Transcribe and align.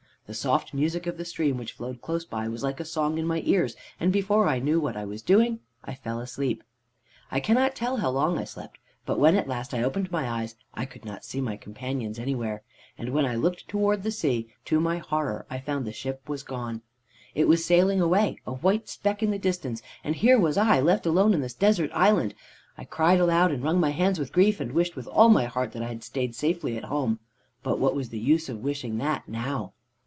The 0.27 0.35
soft 0.35 0.73
music 0.73 1.07
of 1.07 1.17
the 1.17 1.25
stream 1.25 1.57
which 1.57 1.73
flowed 1.73 2.01
close 2.01 2.23
by 2.23 2.47
was 2.47 2.63
like 2.63 2.79
a 2.79 2.85
song 2.85 3.17
in 3.17 3.27
my 3.27 3.41
ears, 3.45 3.75
and, 3.99 4.13
before 4.13 4.47
I 4.47 4.59
knew 4.59 4.79
what 4.79 4.95
I 4.95 5.03
was 5.03 5.21
doing, 5.21 5.59
I 5.83 5.93
fell 5.93 6.21
asleep. 6.21 6.63
"I 7.29 7.41
cannot 7.41 7.75
tell 7.75 7.97
how 7.97 8.11
long 8.11 8.37
I 8.39 8.45
slept, 8.45 8.77
but 9.05 9.19
when 9.19 9.35
at 9.35 9.49
last 9.49 9.73
I 9.73 9.83
opened 9.83 10.09
my 10.09 10.29
eyes, 10.29 10.55
I 10.73 10.85
could 10.85 11.03
not 11.03 11.25
see 11.25 11.41
my 11.41 11.57
companions 11.57 12.17
anywhere, 12.17 12.63
and 12.97 13.09
when 13.09 13.25
I 13.25 13.35
looked 13.35 13.67
towards 13.67 14.03
the 14.03 14.11
sea, 14.11 14.47
to 14.65 14.79
my 14.79 14.99
horror 14.99 15.45
I 15.49 15.59
found 15.59 15.83
the 15.85 15.91
ship 15.91 16.29
was 16.29 16.43
gone. 16.43 16.81
It 17.35 17.49
was 17.49 17.65
sailing 17.65 17.99
away, 17.99 18.37
a 18.47 18.53
white 18.53 18.87
speck 18.87 19.21
in 19.21 19.31
the 19.31 19.37
distance, 19.39 19.81
and 20.01 20.15
here 20.15 20.39
was 20.39 20.55
I, 20.55 20.79
left 20.79 21.05
alone 21.05 21.31
upon 21.33 21.41
this 21.41 21.53
desert 21.53 21.91
island. 21.93 22.35
I 22.77 22.85
cried 22.85 23.19
aloud 23.19 23.51
and 23.51 23.61
wrung 23.61 23.81
my 23.81 23.91
hands 23.91 24.17
with 24.17 24.31
grief, 24.31 24.61
and 24.61 24.71
wished 24.71 24.95
with 24.95 25.07
all 25.09 25.27
my 25.27 25.43
heart 25.43 25.73
that 25.73 25.83
I 25.83 25.87
had 25.87 26.05
stayed 26.05 26.35
safely 26.35 26.77
at 26.77 26.85
home. 26.85 27.19
But 27.63 27.79
what 27.79 27.95
was 27.95 28.07
the 28.09 28.17
use 28.19 28.47
of 28.47 28.63
wishing 28.63 28.97
that 28.99 29.27
now? 29.27 29.73